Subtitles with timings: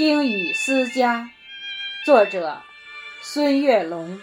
[0.00, 1.30] 听雨思家，
[2.06, 2.62] 作者
[3.20, 4.18] 孙月龙。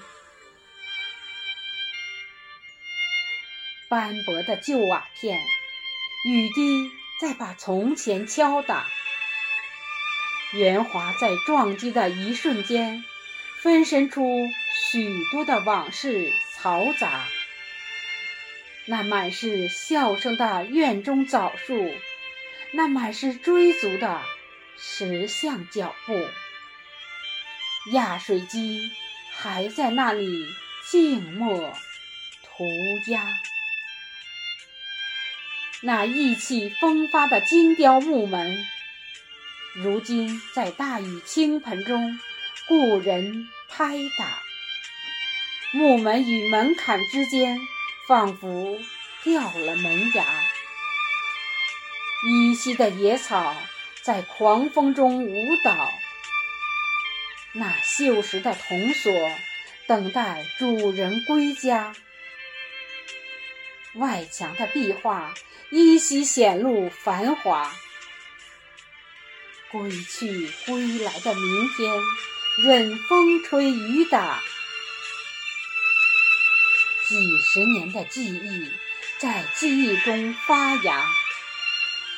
[3.87, 5.39] 斑驳的旧瓦片，
[6.25, 6.89] 雨滴
[7.21, 8.87] 在把从前敲打。
[10.53, 13.03] 圆滑在撞击的一瞬间，
[13.61, 14.47] 分身出
[14.89, 17.27] 许多的往事嘈杂。
[18.87, 21.93] 那满是笑声的院中枣树，
[22.71, 24.23] 那满是追逐的
[24.77, 26.27] 石像脚步。
[27.91, 28.91] 压水机
[29.33, 30.47] 还在那里
[30.89, 31.73] 静默
[32.43, 32.65] 涂
[33.11, 33.25] 鸦。
[35.81, 38.65] 那意气风发的精雕木门，
[39.75, 42.19] 如今在大雨倾盆中，
[42.67, 44.39] 故人拍打。
[45.71, 47.59] 木门与门槛之间。
[48.07, 48.79] 仿佛
[49.21, 50.23] 掉了门牙，
[52.25, 53.53] 依稀的野草
[54.07, 55.91] 在狂风中舞蹈。
[57.51, 59.11] 那锈蚀的铜锁
[59.85, 61.93] 等待主人归家。
[63.95, 65.33] 外墙的壁画
[65.71, 67.69] 依稀显露繁华。
[69.73, 71.93] 归去归来的明天，
[72.63, 74.41] 任风吹雨打。
[77.09, 78.71] 几十年的记忆
[79.17, 81.05] 在记忆中发芽，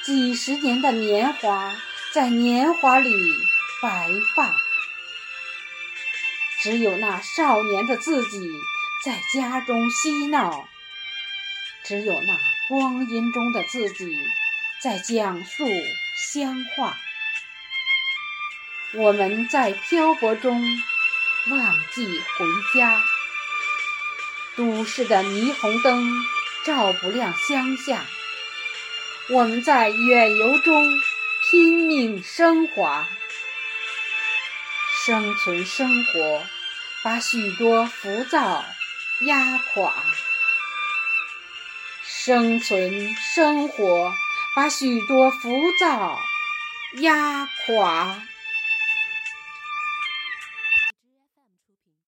[0.10, 1.72] 几十年的年华
[2.16, 3.12] 在年华里
[3.80, 4.56] 白发。
[6.64, 8.52] 只有那少年的自己
[9.06, 10.68] 在家中嬉闹，
[11.84, 14.18] 只有那光阴中的自己
[14.82, 15.68] 在讲述
[16.34, 16.98] 乡话。
[18.96, 20.60] 我们在漂泊中
[21.52, 23.00] 忘记回家。
[24.58, 26.12] 都市的霓虹灯
[26.66, 28.04] 照不亮乡下，
[29.32, 31.00] 我们在远游中
[31.44, 33.08] 拼命升华，
[35.06, 36.44] 生存生活
[37.04, 38.66] 把许多浮躁
[39.28, 39.94] 压垮，
[42.04, 44.12] 生存生活
[44.56, 46.18] 把许多浮躁
[46.96, 48.24] 压垮。